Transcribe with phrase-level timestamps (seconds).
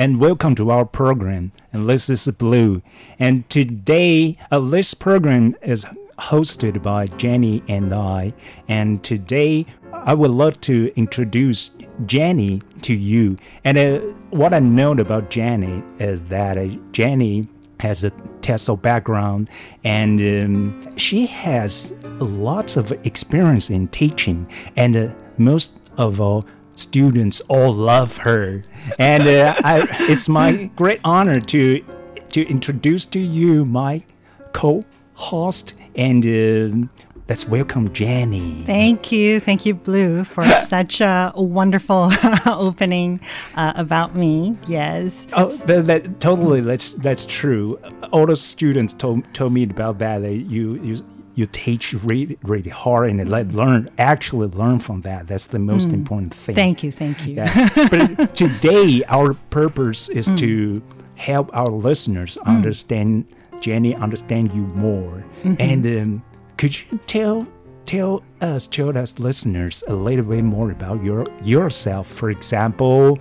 [0.00, 1.52] and welcome to our program.
[1.74, 2.80] And this is Blue.
[3.18, 5.84] And today, uh, this program is
[6.18, 8.32] hosted by Jenny and I.
[8.66, 11.72] And today, I would love to introduce
[12.06, 13.36] Jenny to you.
[13.64, 13.98] And uh,
[14.30, 17.46] what I know about Jenny is that uh, Jenny
[17.80, 19.50] has a TESOL background
[19.84, 24.50] and um, she has lots of experience in teaching.
[24.76, 28.64] And uh, most of all, students all love her,
[28.98, 31.84] and uh, I, it's my great honor to
[32.30, 34.04] to introduce to you my
[34.52, 36.24] co-host and.
[36.24, 36.88] Uh,
[37.30, 38.64] let's welcome Jenny.
[38.66, 39.38] Thank you.
[39.38, 42.10] Thank you, Blue, for such a wonderful
[42.46, 43.20] opening
[43.54, 44.58] uh, about me.
[44.66, 45.28] Yes.
[45.34, 46.60] Oh, that, that, totally.
[46.60, 47.78] That's that's true.
[48.12, 50.22] All the students told, told me about that.
[50.22, 50.96] That you, you
[51.40, 55.26] you teach really, really hard and let learn actually learn from that.
[55.26, 55.94] That's the most mm.
[55.94, 56.54] important thing.
[56.54, 57.34] Thank you, thank you.
[57.34, 57.68] Yeah.
[57.90, 60.38] but today our purpose is mm.
[60.38, 60.82] to
[61.16, 62.46] help our listeners mm.
[62.46, 63.26] understand
[63.60, 65.24] Jenny, understand you more.
[65.42, 65.54] Mm-hmm.
[65.58, 66.24] And um,
[66.56, 67.46] could you tell
[67.84, 72.06] tell us, tell us listeners a little bit more about your yourself?
[72.06, 73.18] For example,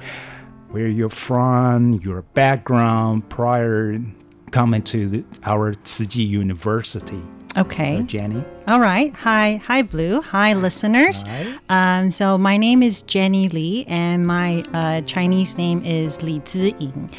[0.71, 3.99] where you're from, your background prior
[4.51, 7.21] coming to the, our Tzu Chi University.
[7.57, 7.97] Okay.
[7.97, 8.43] So, Jenny.
[8.67, 9.15] All right.
[9.17, 9.61] Hi.
[9.65, 10.21] Hi, Blue.
[10.21, 11.23] Hi, listeners.
[11.23, 11.99] Hi.
[11.99, 17.11] Um, so, my name is Jenny Lee, and my uh, Chinese name is Li Ziying.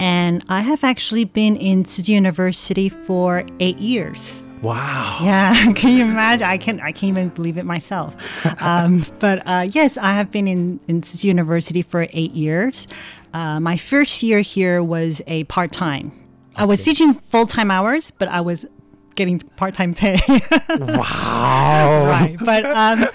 [0.00, 4.42] And I have actually been in Chi University for eight years.
[4.62, 5.18] Wow.
[5.22, 6.46] Yeah, can you imagine?
[6.46, 6.80] I can't.
[6.80, 8.16] I can't even believe it myself.
[8.60, 12.86] Um, but uh, yes, I have been in in Chi University for eight years.
[13.34, 16.12] Uh, my first year here was a part time.
[16.54, 16.62] Okay.
[16.62, 18.64] I was teaching full time hours, but I was
[19.14, 20.18] getting part time pay.
[20.68, 22.06] wow.
[22.06, 22.36] Right.
[22.38, 23.06] But, um,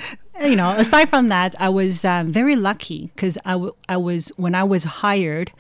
[0.41, 4.29] you know, aside from that, I was um, very lucky because I, w- I was,
[4.37, 5.51] when I was hired,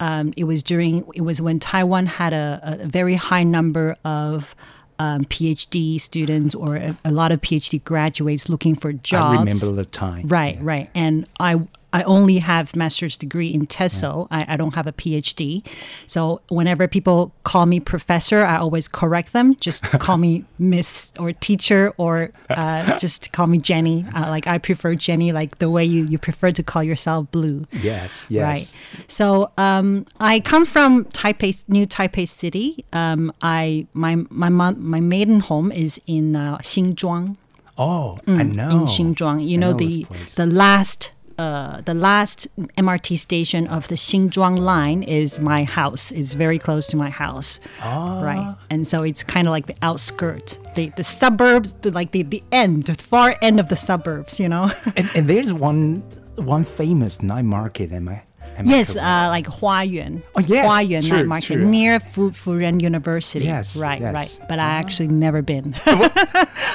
[0.00, 4.54] um, it was during, it was when Taiwan had a, a very high number of
[4.98, 9.36] um, PhD students or a, a, lot of PhD graduates looking for jobs.
[9.36, 10.26] I remember the time.
[10.26, 10.62] Right, yeah.
[10.62, 10.90] right.
[10.94, 11.60] And I
[11.92, 14.28] I only have master's degree in TESOL.
[14.30, 15.66] I, I, don't have a PhD.
[16.06, 19.54] So whenever people call me professor, I always correct them.
[19.56, 24.04] Just call me Miss or teacher or uh, just call me Jenny.
[24.14, 27.66] Uh, like I prefer Jenny, like the way you, you prefer to call yourself Blue.
[27.72, 28.42] Yes, yes.
[28.42, 29.04] Right.
[29.08, 32.84] So um, I come from Taipei, New Taipei City.
[32.92, 37.36] Um, I my my my maiden home is in uh, Xinzhuang.
[37.78, 38.70] Oh, mm, I know.
[38.70, 43.94] In Xinzhuang, you know, know the the last uh, the last MRT station of the
[43.94, 46.10] Xinzhuang line is my house.
[46.10, 48.20] It's very close to my house, ah.
[48.20, 48.56] right?
[48.70, 52.42] And so it's kind of like the outskirt, the the suburbs, the, like the the
[52.52, 54.70] end, the far end of the suburbs, you know.
[54.96, 56.02] and, and there's one
[56.36, 57.92] one famous night market.
[57.92, 58.22] Am I
[58.64, 60.22] yes, uh, like Huayuan.
[60.34, 60.66] Oh, yes.
[60.70, 61.64] Huayuan true, Night Market true.
[61.64, 63.44] near Fu Furen University.
[63.44, 63.80] Yes.
[63.80, 64.14] Right, yes.
[64.14, 64.48] right.
[64.48, 65.74] But I actually never been.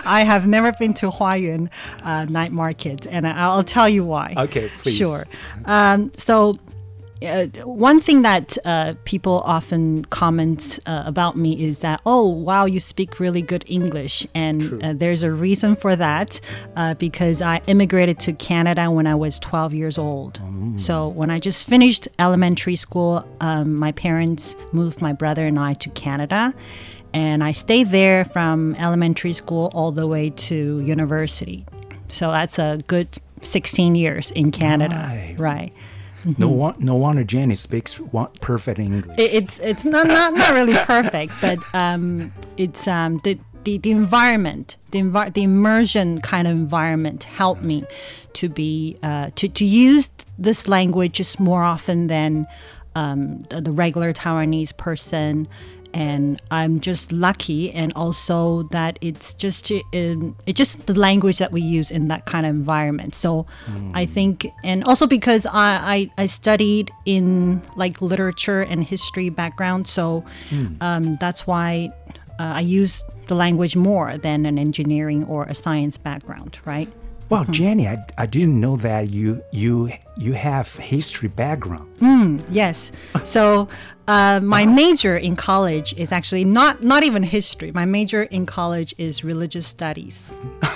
[0.06, 1.70] I have never been to Huayuan
[2.04, 4.34] uh, Night Market, and I'll tell you why.
[4.38, 4.98] Okay, please.
[4.98, 5.24] Sure.
[5.66, 6.60] Um, so
[7.24, 12.66] uh, one thing that uh, people often comment uh, about me is that, oh, wow,
[12.66, 14.28] you speak really good English.
[14.34, 16.40] And uh, there's a reason for that
[16.76, 20.40] uh, because I immigrated to Canada when I was 12 years old.
[20.80, 25.74] So when I just finished elementary school, um, my parents moved my brother and I
[25.76, 26.54] to Canada.
[27.14, 31.66] And I stayed there from elementary school all the way to university.
[32.08, 33.08] So that's a good
[33.44, 34.96] 16 years in Canada.
[34.96, 35.36] Right.
[35.38, 35.74] right.
[36.38, 38.00] No, one, no wonder Jenny speaks
[38.42, 39.06] perfect English.
[39.18, 44.78] It's it's not, not not really perfect, but um, it's um, the, the the environment,
[44.92, 47.84] the envi- the immersion kind of environment helped me
[48.34, 52.48] to be uh, to to use this language just more often than
[52.96, 55.48] um, the, the regular Taiwanese person.
[55.94, 61.52] And I'm just lucky, and also that it's just in, it's just the language that
[61.52, 63.14] we use in that kind of environment.
[63.16, 63.46] So
[63.94, 65.52] I think, and also because I,
[65.96, 70.26] I, I studied in like literature and history background, so
[70.82, 71.92] um, that's why
[72.40, 76.92] uh, I use the language more than an engineering or a science background, right?
[77.34, 81.90] Wow, Jenny, I, I didn't know that you you you have history background.
[82.52, 82.92] Yes.
[83.24, 83.68] So
[84.08, 87.72] uh, my major in college is actually not not even history.
[87.72, 90.34] My major in college is religious studies.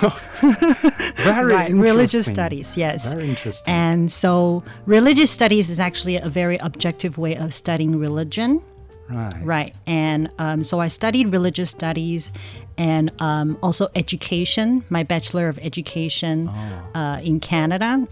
[1.16, 2.76] Very right, religious studies.
[2.76, 3.12] Yes.
[3.12, 3.72] Very interesting.
[3.72, 8.62] And so religious studies is actually a very objective way of studying religion.
[9.10, 9.34] right.
[9.42, 9.74] Right.
[9.86, 12.32] And um, so I studied religious studies
[12.78, 18.06] and um, also education, my Bachelor of Education uh, in Canada.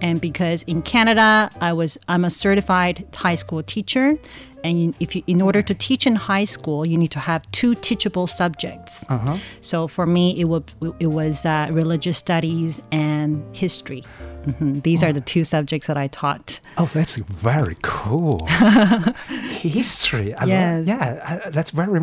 [0.00, 4.18] And because in Canada, I was I'm a certified high school teacher,
[4.64, 7.74] and if you in order to teach in high school, you need to have two
[7.74, 9.04] teachable subjects.
[9.08, 9.36] Uh-huh.
[9.60, 10.62] So for me, it was
[10.98, 14.02] it was uh, religious studies and history.
[14.46, 14.82] Mhm.
[14.82, 16.60] These are the two subjects that I taught.
[16.78, 18.46] Oh, that's very cool.
[19.28, 20.34] History.
[20.34, 20.86] I love- Yes.
[20.86, 22.00] yeah, that's very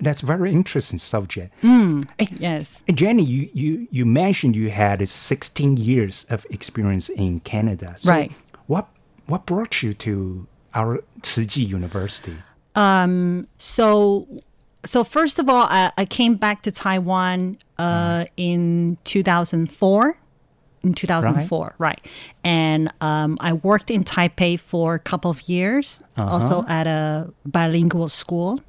[0.00, 1.52] That's very interesting subject.
[1.62, 2.82] Yes.
[2.86, 7.94] Hey, Jenny, you, you, you mentioned you had 16 years of experience in Canada.
[7.96, 8.32] So Right.
[8.66, 8.88] What
[9.26, 12.36] what brought you to our Tzu University?
[12.74, 14.26] Um, So,
[14.84, 20.16] so first of all, I, I came back to Taiwan uh, in 2004.
[20.84, 22.00] In 2004, right?
[22.44, 28.08] And um, I worked in Taipei for a couple of years, also at a bilingual
[28.08, 28.60] school.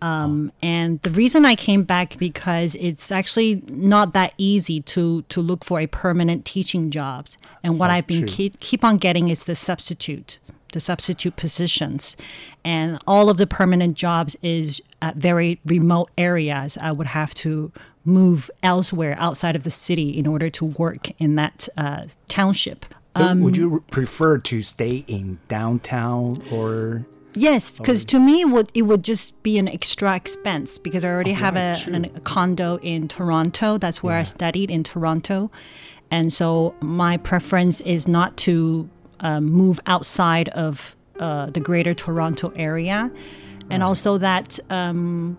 [0.00, 5.40] Um, And the reason I came back because it's actually not that easy to to
[5.42, 7.36] look for a permanent teaching jobs.
[7.64, 10.38] And what Oh, I've been keep, keep on getting is the substitute,
[10.78, 12.16] the substitute positions,
[12.64, 16.78] and all of the permanent jobs is at very remote areas.
[16.80, 17.72] I would have to
[18.04, 22.86] move elsewhere outside of the city in order to work in that uh, township.
[23.16, 27.04] Uh, Would Um, you prefer to stay in downtown or?
[27.34, 31.08] Yes, because to me, it would it would just be an extra expense because I
[31.08, 33.78] already have right, a, an, a condo in Toronto.
[33.78, 35.50] That's where I studied in Toronto,
[36.10, 38.88] and so my preference is not to
[39.20, 43.10] um, move outside of uh, the Greater Toronto area,
[43.70, 44.58] and also that.
[44.70, 45.36] Um,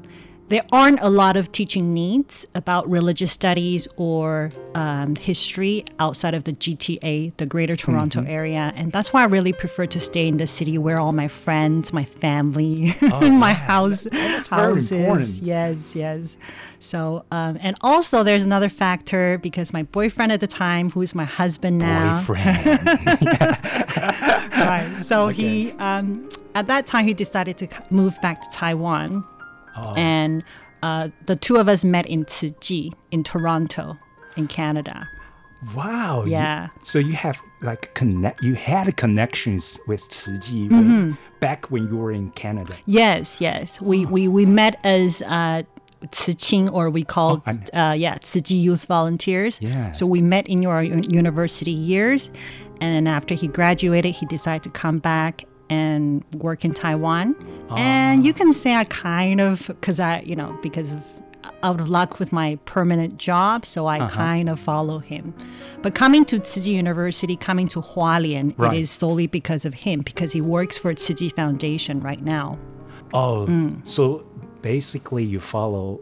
[0.49, 6.43] there aren't a lot of teaching needs about religious studies or um, history outside of
[6.43, 10.37] the GTA, the Greater Toronto area, and that's why I really prefer to stay in
[10.37, 14.07] the city where all my friends, my family, my house,
[14.47, 14.91] houses.
[14.91, 15.29] important.
[15.41, 16.35] Yes, yes.
[16.79, 21.25] So, um, and also there's another factor because my boyfriend at the time, who's my
[21.25, 22.65] husband now, Boyfriend.
[24.57, 24.97] right?
[25.05, 29.23] So he, um, at that time, he decided to move back to Taiwan,
[29.95, 30.43] and
[30.83, 33.97] uh, the two of us met in Tzu in Toronto,
[34.37, 35.07] in Canada.
[35.75, 36.23] wow.
[36.23, 36.67] you- Yeah.
[36.83, 38.41] so you have like connect.
[38.41, 41.11] You had connections with Tzu Mm-hmm.
[41.41, 42.73] back when you were in Canada.
[42.85, 43.81] Yes, yes.
[43.81, 45.63] We we, we met as uh,
[46.71, 49.59] or we called Oh, uh, yeah Tzu Youth Volunteers.
[49.61, 49.91] Yeah.
[49.91, 52.29] So we met in your university years,
[52.79, 57.35] and then after he graduated, he decided to come back and work in Taiwan.
[57.75, 61.03] And you can say I kind of because I you know because of
[61.63, 64.09] out of luck with my permanent job, so I Uh-huh.
[64.15, 65.33] kind of follow him.
[65.81, 68.73] But coming to Tzu University, coming to Hualien, Right.
[68.73, 72.57] it is solely because of him because he works for Tzu Foundation right now.
[73.13, 73.85] Oh, Mm.
[73.87, 74.23] so
[74.61, 75.99] basically you follow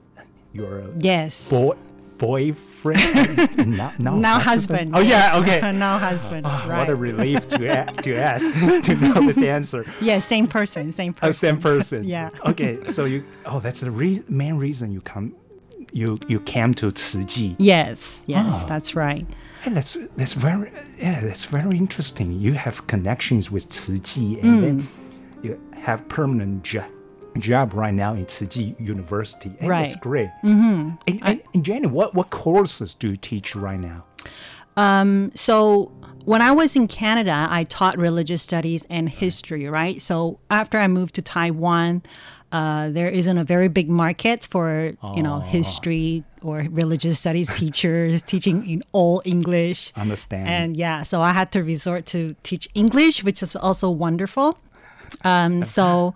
[0.54, 1.50] your Yes.
[1.50, 1.76] boy
[2.18, 4.92] boyfriend now, now, now husband.
[4.96, 5.60] Oh yeah, okay.
[5.74, 6.44] now husband.
[6.46, 6.78] right.
[6.80, 8.46] What a relief to a- to ask
[8.86, 9.86] to know this answer.
[10.02, 11.28] yeah, same person, same person.
[11.28, 12.04] Oh, same person.
[12.04, 12.30] Yeah.
[12.46, 13.24] Okay, so you.
[13.46, 15.36] Oh, that's the re- main reason you come
[15.94, 17.56] you you came to Tzu Chi.
[17.60, 18.66] Yes, yes, Ah.
[18.68, 19.26] that's right.
[19.66, 22.32] And that's that's very yeah, that's very interesting.
[22.34, 24.88] You have connections with Tzu Chi, and then
[25.44, 26.86] you have permanent job
[27.38, 29.50] job right now in Tzu Chi University.
[29.60, 30.01] And That's Right.
[30.01, 30.29] great.
[30.44, 30.89] Mm-hmm.
[31.08, 34.03] And, and, and Jenny, what what courses do you teach right now?
[34.75, 35.91] Um, so
[36.25, 40.01] when I was in Canada, I taught religious studies and history, right?
[40.01, 42.03] So after I moved to Taiwan,
[42.51, 48.22] uh, there isn't a very big market for you know history or religious studies teachers
[48.32, 49.91] teaching in all English.
[49.98, 50.48] Understand.
[50.48, 54.58] And yeah, so I had to resort to teach English, which is also wonderful.
[55.25, 56.14] Um, so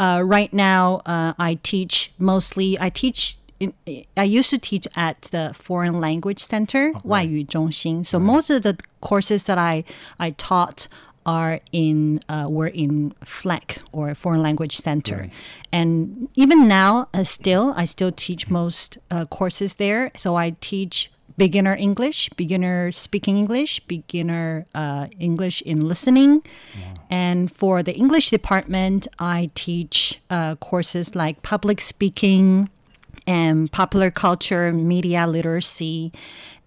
[0.00, 2.78] uh, right now, uh, I teach mostly.
[2.80, 3.36] I teach.
[3.60, 3.72] In,
[4.16, 8.04] I used to teach at the Foreign Language Center, 外语中心.
[8.04, 9.84] So most of the courses that I
[10.18, 10.86] I taught
[11.26, 15.28] are in uh, were in FLEC or Foreign Language Center,
[15.72, 20.12] and even now, uh, still I still teach most uh, courses there.
[20.16, 26.43] So I teach beginner English, beginner speaking English, beginner uh, English in listening.
[27.09, 32.69] And for the English department, I teach uh, courses like public speaking
[33.27, 36.11] and popular culture, media literacy,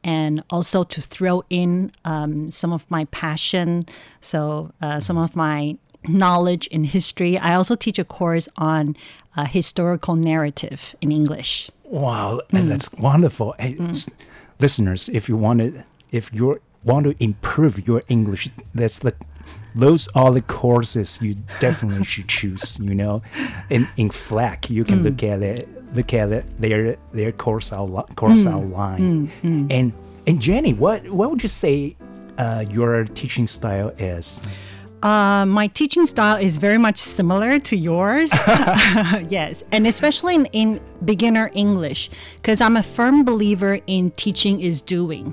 [0.05, 3.85] and also to throw in um, some of my passion.
[4.21, 5.77] So, uh, some of my
[6.09, 7.37] knowledge in history.
[7.39, 8.97] I also teach a course on
[9.37, 11.71] uh, historical narrative in English.
[11.85, 13.55] Wow, and that's wonderful.
[13.59, 14.09] S-
[14.61, 19.15] listeners, if you want to, if you want to improve your English, that's the
[19.75, 22.79] those are the courses you definitely should choose.
[22.79, 23.23] You know,
[23.71, 25.27] in in FLAC, you can look hmm.
[25.27, 28.49] at it, look at it, their their course outline, course hmm.
[28.49, 29.67] outline, hmm.
[29.71, 29.93] and
[30.27, 31.97] and Jenny, what what would you say
[32.39, 34.41] uh, your teaching style is?
[35.07, 38.33] Uh, my teaching style is very much similar to yours.
[39.29, 44.81] yes, and especially in, in beginner English, because I'm a firm believer in teaching is
[44.81, 45.33] doing.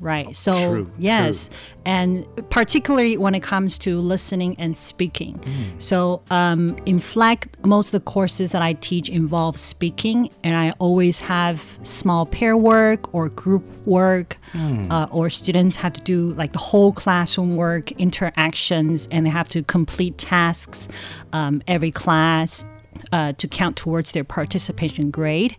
[0.00, 0.34] Right.
[0.36, 1.50] So, True, yes.
[1.84, 5.38] And particularly when it comes to listening and speaking.
[5.40, 5.82] Mm.
[5.82, 10.70] So, um, in FLAC, most of the courses that I teach involve speaking, and I
[10.78, 14.90] always have small pair work or group work, Mm.
[14.90, 19.48] uh, or students have to do like the whole classroom work, interactions, and they have
[19.50, 20.88] to complete tasks
[21.32, 22.64] um, every class
[23.12, 25.56] uh, to count towards their participation grade.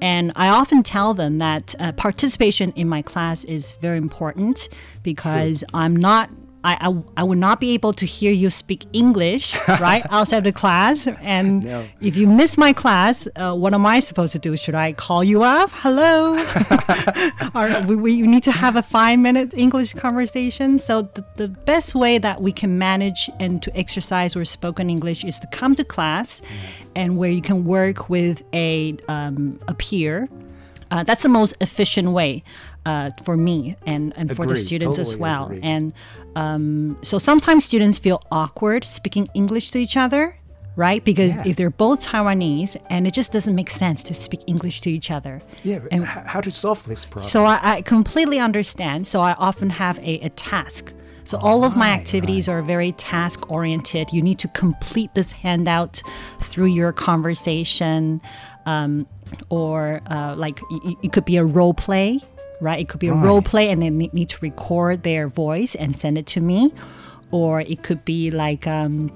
[0.00, 4.68] And I often tell them that uh, participation in my class is very important
[5.02, 6.30] because I'm not.
[6.62, 10.52] I, I, I would not be able to hear you speak English, right, outside the
[10.52, 11.06] class.
[11.22, 11.86] And No.
[12.00, 14.56] if you miss my class, uh, what am I supposed to do?
[14.56, 15.70] Should I call you up?
[15.72, 16.36] Hello?
[17.54, 20.78] or we, we need to have a five minute English conversation.
[20.78, 25.24] So, the, the best way that we can manage and to exercise our spoken English
[25.24, 26.42] is to come to class
[26.94, 30.28] and where you can work with a, um, a peer.
[30.90, 32.42] Uh, that's the most efficient way
[32.84, 35.44] uh, for me and, and for the students as well.
[35.46, 35.60] agree.
[35.62, 35.92] And
[36.36, 40.36] um, so sometimes students feel awkward speaking English to each other,
[40.76, 41.04] right?
[41.04, 41.48] Because Yeah.
[41.48, 45.10] if they're both Taiwanese and it just doesn't make sense to speak English to each
[45.10, 45.40] other.
[45.64, 47.28] Yeah, And- how to solve this problem?
[47.28, 49.06] So I, I completely understand.
[49.08, 50.92] So I often have a, a task.
[51.24, 54.08] So all of my Right, activities are very task oriented.
[54.12, 56.02] You need to complete this handout
[56.40, 58.20] through your conversation,
[58.66, 59.06] um,
[59.48, 60.60] or uh, like
[61.02, 62.20] it could be a role play,
[62.60, 62.80] right?
[62.80, 66.18] It could be a role play, and they need to record their voice and send
[66.18, 66.72] it to me,
[67.30, 68.66] or it could be like.
[68.66, 69.12] Um,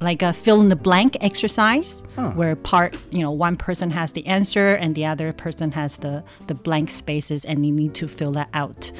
[0.00, 2.04] like a fill in the blank exercise
[2.36, 6.22] where part you know one person has the answer and the other person has the
[6.46, 8.92] the blank spaces and you need to fill that out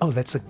[0.00, 0.40] oh, that's a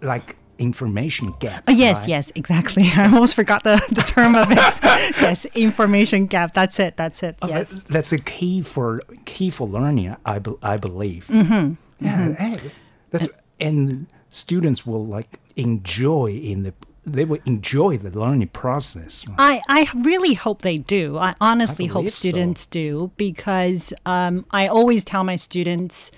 [0.00, 1.64] like information gap.
[1.68, 2.08] oh, yes right?
[2.08, 4.56] yes exactly i almost forgot the, the term of it
[5.20, 9.50] yes information gap that's it that's it Oh, yes that's, that's a key for key
[9.50, 10.16] for learning.
[10.24, 11.28] I, be, I believe.
[11.28, 11.74] Mm-hmm.
[12.04, 12.72] Yeah, hey,
[13.10, 13.28] that's
[13.60, 16.74] and students will like enjoy in the
[17.06, 19.24] they will enjoy the learning process.
[19.38, 21.16] I, I really hope they do.
[21.16, 22.28] I honestly hope believe so.
[22.28, 26.10] students do because um, I always tell my students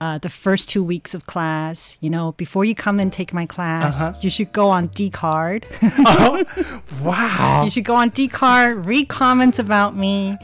[0.00, 3.46] uh, the first two weeks of class, you know, before you come and take my
[3.46, 4.16] class, Uh-huh.
[4.20, 5.64] you should go on Dcard.
[7.02, 7.62] Wow.
[7.64, 10.36] you should go on Dcard, read comments about me.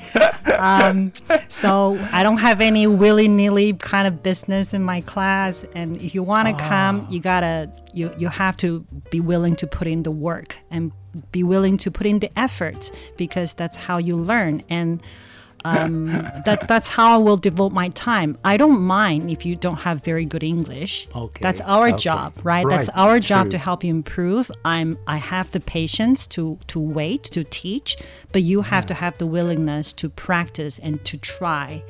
[0.58, 1.12] Um,
[1.48, 5.64] so I don't have any willy nilly kind of business in my class.
[5.74, 8.80] And if you want to come, you gotta you you have to
[9.10, 10.92] be willing to put in the work and
[11.32, 14.62] be willing to put in the effort because that's how you learn.
[14.68, 15.02] And
[15.64, 16.06] um,
[16.44, 18.36] that that's how I will devote my time.
[18.44, 21.08] I don't mind if you don't have very good English.
[21.14, 21.96] Okay, That's our okay.
[21.96, 22.66] job, right?
[22.68, 23.50] That's Right, our job true.
[23.52, 24.50] to help you improve.
[24.64, 27.96] I'm I have the patience to to wait to teach,
[28.32, 31.82] but you have to have the willingness to practice and to try.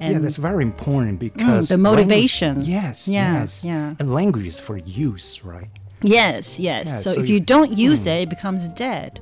[0.00, 2.62] And yeah, that's very important because the language- motivation.
[2.62, 3.94] yes, Yeah, yes, yeah.
[3.98, 5.68] And language is for use, right?
[6.02, 6.86] yes, yes.
[6.86, 9.18] Yeah, so, so if you- you don't use it, it becomes dead.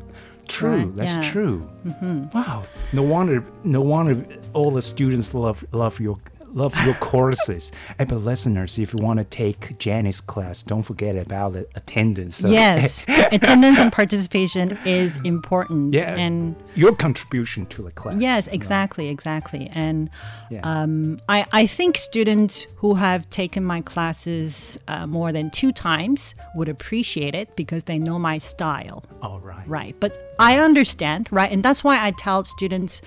[0.49, 1.33] True, Right, that's yeah.
[1.33, 1.69] true.
[1.87, 2.37] Mm-hmm.
[2.37, 6.19] Wow, no wonder, no wonder all the students love love your
[6.55, 7.73] love your courses.
[7.99, 12.37] and but listeners, if you want to take Janice's class, don't forget about the attendance.
[12.37, 15.93] So- Yes, attendance and participation is important.
[15.93, 18.21] yeah, and your contribution to the class.
[18.21, 18.55] Yes, you know.
[18.55, 19.69] exactly, exactly.
[19.75, 20.09] And
[20.51, 20.61] Yeah.
[20.63, 26.35] um, I, I think students who have taken my classes uh, more than two times
[26.55, 29.05] would appreciate it because they know my style.
[29.23, 29.67] All right.
[29.69, 29.97] Right.
[29.99, 31.51] But I understand, right?
[31.51, 33.01] And that's why I tell students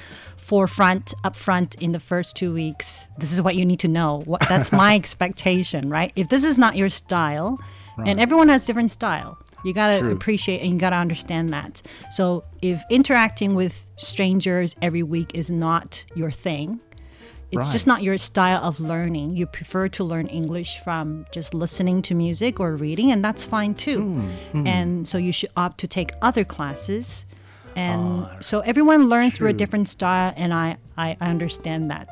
[0.47, 4.21] forefront, up front in the first two weeks, this is what you need to know.
[4.25, 6.11] What, that's my expectation, right?
[6.15, 7.59] If this is not your style,
[8.05, 9.39] and everyone has different style.
[9.65, 10.11] You gotta True.
[10.11, 11.81] appreciate and you gotta understand that.
[12.11, 16.79] So if interacting with strangers every week is not your thing,
[17.51, 19.35] it's just not your style of learning.
[19.35, 23.73] You prefer to learn English from just listening to music or reading, and that's fine
[23.73, 24.01] too.
[24.51, 27.25] Hmm, And so you should opt to take other classes.
[27.77, 32.10] And so everyone learns through a different style, and I, I understand that.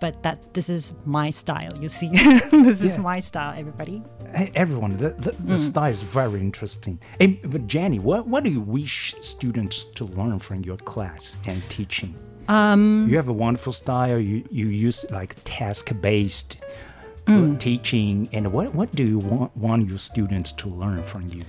[0.00, 2.08] But that this is my style, you see.
[2.50, 4.02] this is my style, everybody.
[4.34, 5.46] Hey, everyone, the, the, Mm.
[5.48, 6.98] the style is very interesting.
[7.20, 11.62] Hey, but Jenny, what, what do you wish students to learn from your class and
[11.68, 12.14] teaching?
[12.48, 14.18] Um, you have a wonderful style.
[14.18, 16.56] You, you use like task based
[17.26, 17.56] Mm.
[17.60, 18.28] teaching.
[18.32, 21.44] And what, what do you want, want your students to learn from you?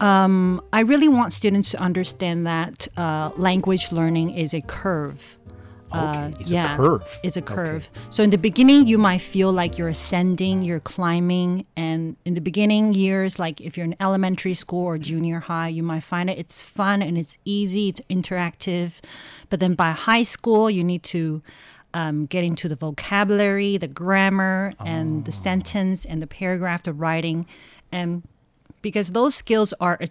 [0.00, 5.36] I really want students to understand that uh, language learning is a curve.
[5.92, 7.02] Okay, it's Uh, yeah, a curve.
[7.24, 7.54] It's a Okay.
[7.54, 7.88] curve.
[8.10, 12.40] So in the beginning, you might feel like you're ascending, you're climbing, and in the
[12.40, 16.38] beginning years, like if you're in elementary school or junior high, you might find it
[16.38, 18.92] it's fun and it's easy, it's interactive.
[19.48, 21.42] But then by high school, you need to
[21.92, 25.24] um, get into the vocabulary, the grammar, and Oh.
[25.24, 27.46] the sentence and the paragraph, the writing,
[27.90, 28.22] and
[28.82, 30.08] because those skills are a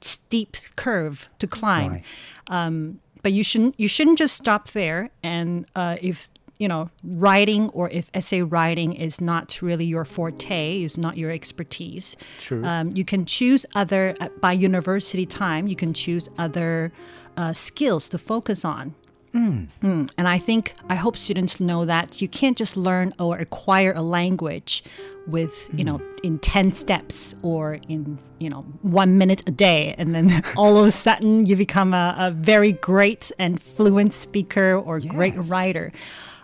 [0.00, 2.04] steep curve to climb Right.
[2.48, 7.68] um, but you shouldn't you shouldn't just stop there and uh, if you know writing
[7.70, 12.62] or if essay writing is not really your forte is not your expertise True.
[12.64, 16.92] um, you can choose other uh, by university time you can choose other
[17.36, 18.94] uh, skills to focus on
[19.34, 19.68] Mm,
[20.16, 24.02] And I think, I hope students know that you can't just learn or acquire a
[24.02, 24.84] language
[25.26, 29.94] with, you know, in 10 steps or in, you know, one minute a day.
[29.98, 34.76] And then all of a sudden you become a, a very great and fluent speaker
[34.76, 35.92] or great writer.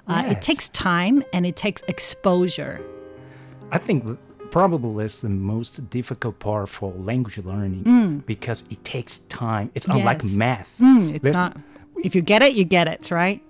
[0.08, 2.80] Uh, It takes time and it takes exposure.
[3.70, 4.18] I think
[4.50, 9.70] probably is the most difficult part for language learning because it takes time.
[9.76, 10.28] It's unlike Mm.
[10.30, 10.32] Yes.
[10.36, 10.74] math.
[10.80, 11.56] Mm, it's There's- not,
[12.04, 13.42] if you get it, you get it, right?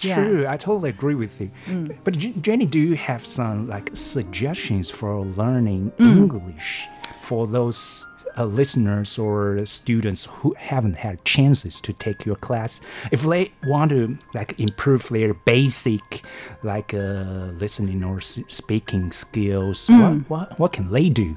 [0.00, 0.16] Yeah.
[0.16, 0.24] Mm.
[0.26, 1.50] True, I totally agree with you.
[2.04, 6.16] But Jenny, do you have some like suggestions for learning Mm.
[6.16, 6.86] English
[7.20, 12.80] for those uh, listeners or students who haven't had chances to take your class?
[13.12, 16.22] If they want to like improve their basic
[16.62, 20.00] like uh, listening or s- speaking skills, Mm.
[20.00, 21.36] what, what what can they do?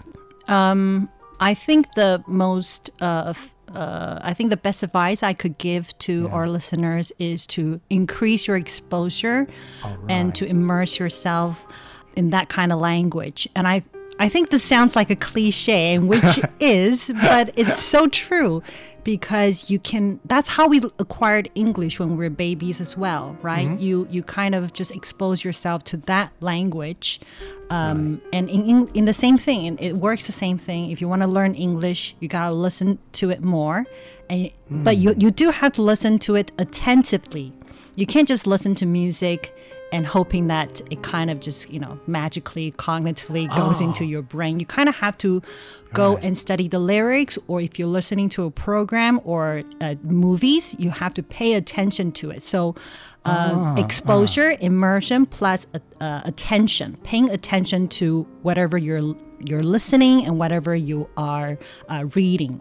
[1.39, 3.33] I think the most, uh,
[3.73, 8.47] uh, I think the best advice I could give to our listeners is to increase
[8.47, 9.47] your exposure
[10.09, 11.65] and to immerse yourself
[12.15, 13.47] in that kind of language.
[13.55, 13.83] And I,
[14.19, 18.63] I think this sounds like a cliche, which is, but it's so true
[19.03, 20.19] because you can.
[20.25, 23.79] That's how we acquired English when we were babies as well, right?
[23.79, 27.21] You you kind of just expose yourself to that language,
[27.69, 30.91] um, and in, in in the same thing, it works the same thing.
[30.91, 33.85] If you want to learn English, you gotta listen to it more,
[34.29, 37.53] and but you you do have to listen to it attentively.
[37.95, 39.55] You can't just listen to music
[39.91, 44.59] and hoping that it kind of just you know magically cognitively goes into your brain
[44.59, 45.41] you kind of have to
[45.93, 50.75] go and study the lyrics or if you're listening to a program or uh, movies
[50.77, 52.75] you have to pay attention to it so
[53.25, 60.37] uh, exposure immersion plus uh, uh, attention paying attention to whatever you're you're listening and
[60.39, 61.57] whatever you are
[61.89, 62.59] uh, reading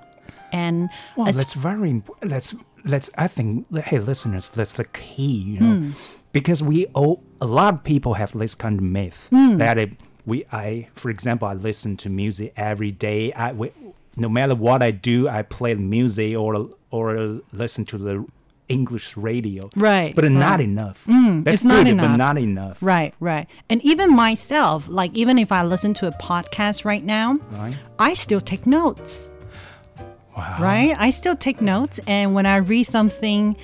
[0.53, 2.31] and Well, that's very important.
[2.31, 3.11] That's that's.
[3.19, 3.67] I think.
[3.77, 5.39] Hey, listeners, that's the key.
[5.39, 5.91] You know, Hmm.
[6.39, 9.57] Because we all a lot of people have this kind of myth Hmm.
[9.59, 9.91] that it,
[10.27, 10.45] we.
[10.53, 13.33] I, for example, I listen to music every day.
[13.33, 13.71] I, we,
[14.17, 18.15] no matter what I do, I play the music or or listen to the
[18.69, 19.71] English radio.
[19.77, 20.13] Right.
[20.15, 20.99] But not enough.
[21.07, 22.11] Mm, That's it's not enough.
[22.11, 22.77] but not enough.
[22.81, 23.47] Right, right.
[23.71, 27.77] And even myself, like even if I listen to a podcast right now, Right.
[27.99, 29.31] I still take notes.
[30.37, 30.57] Wow.
[30.61, 30.95] Right?
[30.99, 31.99] I still take notes.
[32.07, 33.57] And when I read something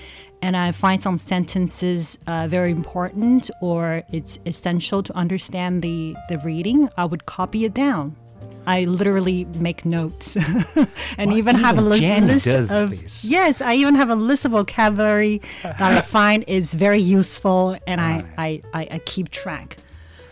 [0.43, 6.39] and I find some sentences uh, very important or it's essential to understand the, the
[6.39, 8.17] reading, I would copy it down.
[8.67, 10.37] I literally make notes.
[11.19, 13.25] And Well, even have a li- list of this.
[13.25, 18.01] yes I even have a list of vocabulary that I find is very useful and
[18.01, 19.77] I, I, I, I keep track.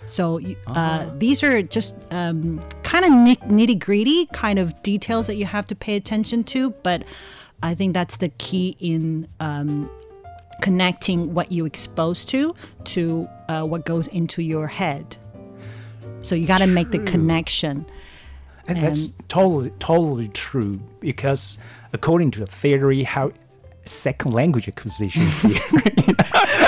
[0.07, 3.11] So uh, these are just um, kind of
[3.49, 7.05] nitty gritty kind of details that you have to pay attention to, but
[7.63, 9.89] I think that's the key in um,
[10.61, 15.17] connecting what you expose to to uh, what goes into your head.
[16.23, 17.87] So you got to make the connection.
[18.69, 21.59] And that's totally totally true because
[21.93, 23.33] according to the theory, how
[23.85, 26.15] second language acquisition theory,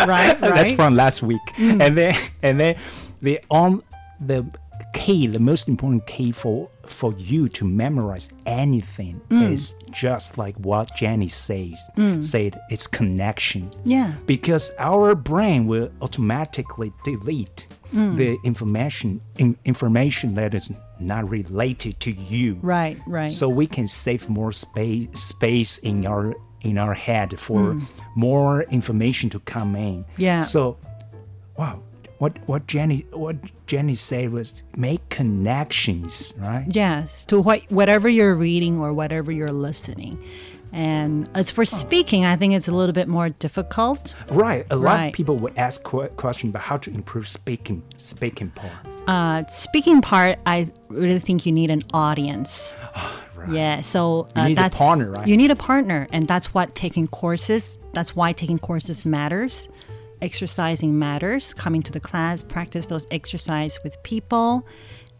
[0.06, 2.76] right, that's from last week, and then and then
[3.20, 3.82] the on
[4.20, 4.44] the
[4.92, 9.52] key, the most important key for for you to memorize anything Mm.
[9.52, 11.80] is just like what Jenny says.
[11.96, 12.22] Mm.
[12.22, 13.70] Said it's connection.
[13.84, 14.12] Yeah.
[14.26, 18.16] Because our brain will automatically delete Mm.
[18.16, 22.58] the information in, information that is not related to you.
[22.62, 23.30] Right, right.
[23.32, 27.82] So we can save more space space in our in our head for Mm.
[28.16, 30.04] more information to come in.
[30.16, 30.40] Yeah.
[30.40, 30.76] So,
[31.58, 31.80] wow,
[32.22, 33.34] what what Jenny what
[33.66, 36.64] Jenny said was make connections, right?
[36.70, 40.22] Yes, to what whatever you're reading or whatever you're listening.
[40.72, 44.14] And as for speaking, I think it's a little bit more difficult.
[44.30, 44.64] Right.
[44.70, 45.06] A lot Right.
[45.08, 48.72] of people will ask que- question about how to improve speaking speaking part.
[49.08, 52.74] Uh, speaking part, I really think you need an audience.
[53.34, 53.54] Right.
[53.56, 55.26] Yeah, so You uh, need a that's partner, right?
[55.26, 57.80] You need a partner, and that's what taking courses.
[57.92, 59.68] That's why taking courses matters.
[60.22, 61.52] Exercising matters.
[61.52, 64.64] Coming to the class, practice those exercise with people,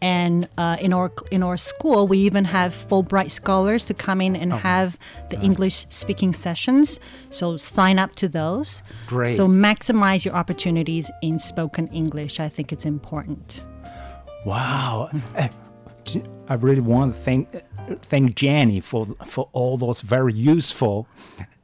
[0.03, 4.35] and uh, in our in our school, we even have Fulbright scholars to come in
[4.35, 4.97] and Oh, have
[5.29, 6.99] the English speaking sessions.
[7.29, 8.81] So sign up to those.
[9.07, 9.37] Great.
[9.37, 12.41] So maximize your opportunities in spoken English.
[12.41, 13.61] I think it's important.
[14.45, 15.09] Wow.
[16.49, 17.47] I really want to thank
[18.01, 21.07] thank Jenny for for all those very useful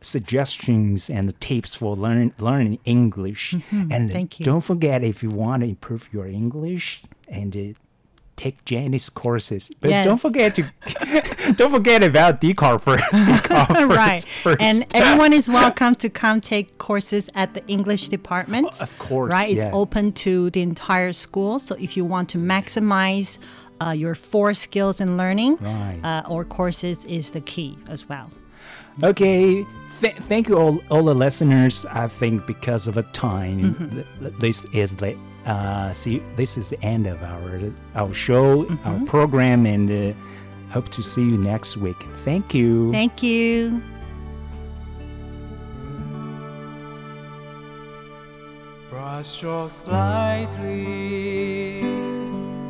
[0.01, 3.55] suggestions and tips for learning learning English.
[3.71, 4.45] Mhm, And thank you.
[4.45, 7.61] don't forget if you want to improve your English and uh,
[8.35, 9.69] take Jenny's courses.
[9.81, 10.63] But don't forget to
[11.59, 14.23] don't forget about for Dcard right.
[14.23, 14.61] first.
[14.61, 18.81] And everyone is welcome to come take courses at the English department.
[18.81, 19.49] Of course, Right.
[19.55, 19.71] It's yeah.
[19.81, 21.59] open to the entire school.
[21.59, 23.37] So if you want to maximize
[23.81, 25.99] uh, your four skills in learning, Right.
[26.03, 28.27] uh, our courses is the key as well.
[29.03, 29.65] Okay.
[30.01, 31.85] Th- thank you all, all the listeners.
[31.85, 33.91] I think because of a time, Mhm.
[33.93, 37.59] th- th- this is the uh, see this is the end of our
[37.95, 40.13] our show, our program, and uh,
[40.71, 41.97] hope to see you next week.
[42.23, 42.91] Thank you.
[42.91, 43.81] Thank you.
[48.89, 51.81] Brush strokes lightly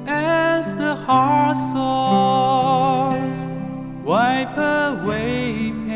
[0.07, 3.47] as the heart soars.
[4.03, 5.88] Wipe away pain,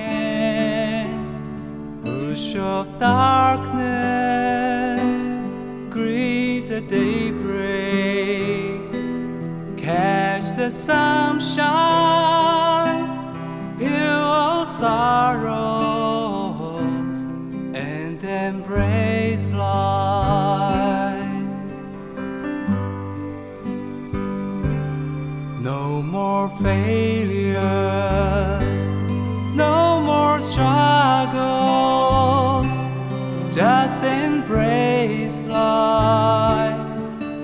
[2.56, 3.80] off darkness,
[5.90, 8.80] greet the daybreak,
[9.78, 11.68] catch the sunshine,
[13.80, 15.34] heal all sorrows,
[17.74, 21.24] and embrace life.
[25.62, 27.13] No more failures,
[33.54, 36.76] Just embrace life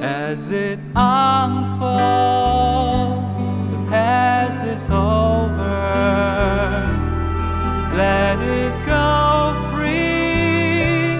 [0.01, 2.15] as it unfolds.
[3.69, 5.69] The past is over.
[7.95, 11.19] Let it go free.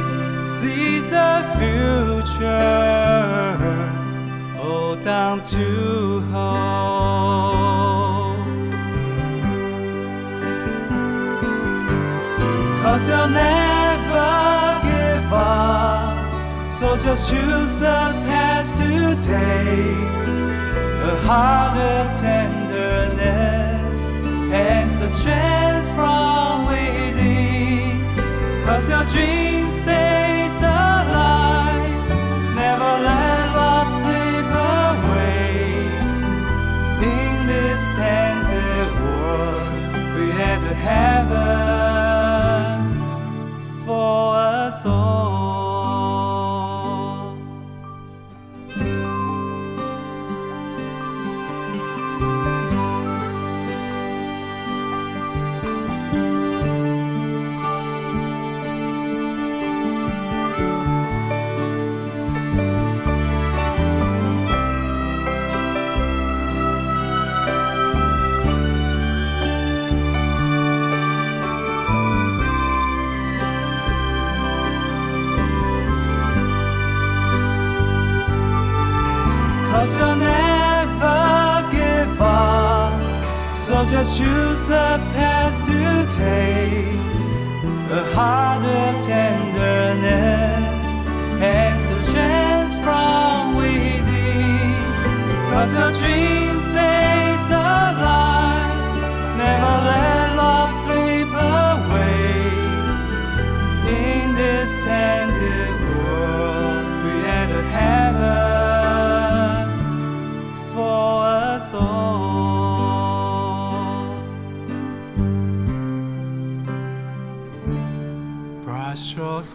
[0.49, 2.47] Seize the future.
[4.57, 7.29] Hold on to hope.
[12.81, 13.68] Cause you'll never
[16.79, 19.91] So just choose the past today.
[21.11, 27.99] A heart of tenderness and the strength from within.
[28.63, 31.83] Cause your dreams stays alive.
[32.55, 35.83] Never let love slip away.
[37.03, 39.67] In this tender world,
[40.15, 41.48] create a heaven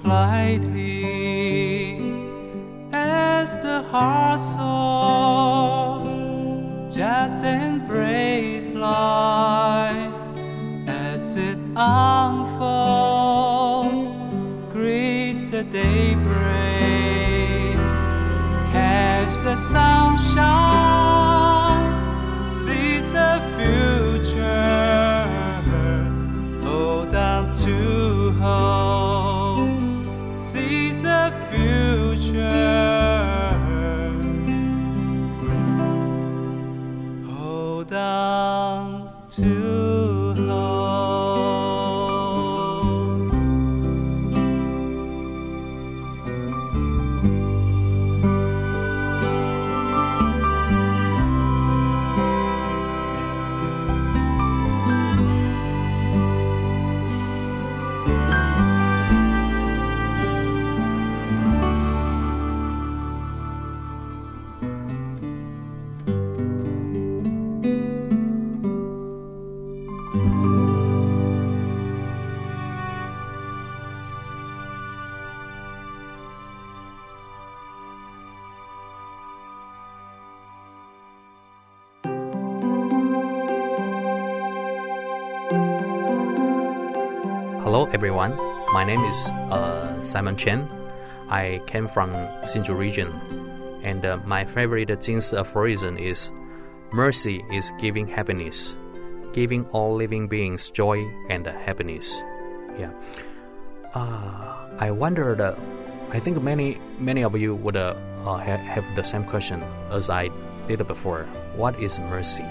[0.04, 1.96] lightly
[2.92, 5.93] as the heart soars.
[6.94, 10.14] Just embrace life
[10.86, 12.88] as it unfolds.
[14.72, 16.20] Greet the daybreak,
[18.70, 20.83] catch the sunshine,
[87.94, 88.36] everyone.
[88.72, 90.68] My name is uh, Simon Chen.
[91.30, 92.10] I came from
[92.42, 93.06] Hsinchu region,
[93.84, 96.32] and uh, my favorite Jing Si aphorism is
[96.90, 98.74] "Mercy is giving happiness,
[99.32, 102.10] giving all living beings joy and happiness."
[102.76, 102.90] Yeah.
[103.94, 105.40] Uh, I wondered.
[105.40, 105.54] Uh,
[106.10, 107.94] I think many many of you would uh,
[108.26, 109.62] uh, ha- have the same question
[109.94, 110.34] as I
[110.66, 111.30] did before.
[111.54, 112.42] What is mercy?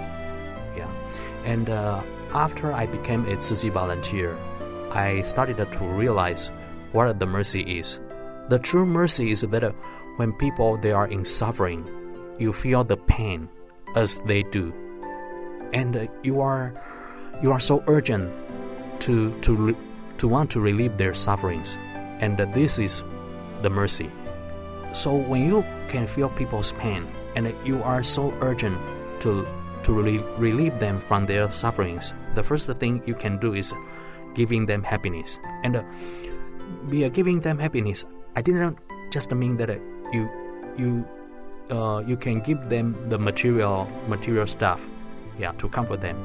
[0.79, 0.87] Yeah.
[1.43, 1.99] And uh,
[2.31, 4.39] after I became a Tzu Chi volunteer,
[4.93, 6.51] I started to realize
[6.91, 7.99] what the mercy is.
[8.49, 9.63] The true mercy is that
[10.17, 11.87] when people they are in suffering,
[12.37, 13.49] you feel the pain
[13.95, 14.73] as they do,
[15.73, 16.73] and uh, you are
[17.41, 18.31] you are so urgent
[19.01, 19.75] to to
[20.17, 21.77] to want to relieve their sufferings,
[22.19, 23.03] and this is
[23.61, 24.11] the mercy.
[24.93, 28.77] So when you can feel people's pain, and you are so urgent
[29.21, 29.47] to
[29.83, 29.91] to
[30.37, 33.73] relieve them from their sufferings, the first thing you can do is
[34.33, 35.39] giving them happiness.
[35.63, 35.83] And uh,
[36.89, 38.05] we are giving them happiness.
[38.35, 38.77] I didn't
[39.11, 39.77] just mean that uh,
[40.11, 40.29] you
[40.77, 41.07] you
[41.69, 44.85] uh, you can give them the material material stuff,
[45.39, 46.17] yeah, to comfort them.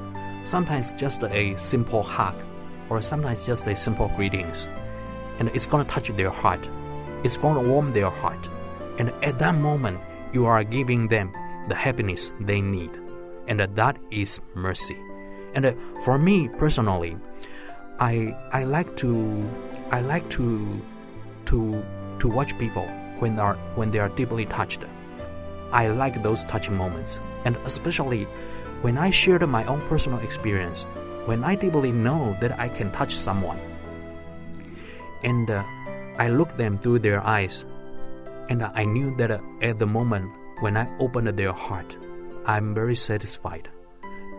[0.45, 2.35] Sometimes just a simple hug,
[2.89, 4.69] or sometimes just a simple greetings,
[5.39, 6.69] and it's gonna touch their heart.
[7.25, 8.49] It's gonna warm their heart,
[8.99, 10.01] and at that moment
[10.33, 11.33] you are giving them
[11.69, 12.91] the happiness they need,
[13.47, 14.97] and that is mercy.
[15.55, 15.73] And uh,
[16.05, 17.17] for me personally,
[18.01, 19.43] I I like to
[19.91, 20.81] I like to
[21.47, 21.83] to
[22.21, 22.87] to watch people
[23.19, 24.85] when are when they are deeply touched.
[25.73, 28.25] I like those touching moments, and especially
[28.83, 30.85] when I shared my own personal experience,
[31.27, 33.59] when I deeply know that I can touch someone,
[35.25, 35.65] and uh,
[36.19, 37.65] I look them through their eyes,
[38.49, 40.31] and I knew that uh, at the moment
[40.61, 41.97] when I opened their heart,
[42.47, 43.69] I'm very satisfied,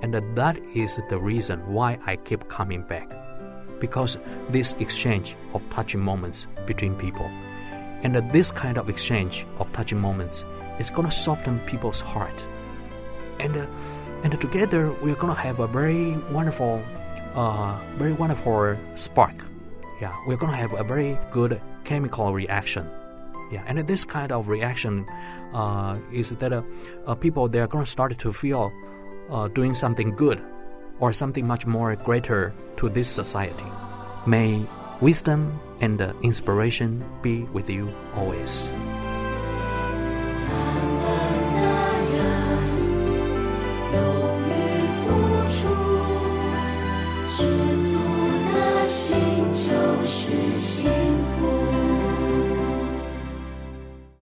[0.02, 3.19] and uh, that is the reason why I keep coming back
[3.80, 4.18] because
[4.50, 7.30] this exchange of touching moments between people.
[8.04, 10.46] And this kind of exchange of touching moments
[10.80, 12.46] is going to soften people's heart.
[13.40, 13.66] And uh,
[14.24, 16.82] and together we're going to have a very wonderful
[17.36, 19.36] uh, very wonderful spark.
[20.02, 22.90] Yeah we're going to have a very good chemical reaction.
[23.52, 25.06] Yeah and this kind of reaction
[25.54, 26.62] uh, is that uh,
[27.06, 28.72] uh, people they're going to start to feel
[29.30, 30.42] uh, doing something good
[31.00, 33.66] or something much more greater to this society.
[34.26, 34.66] May
[35.02, 38.72] wisdom and inspiration be with you always.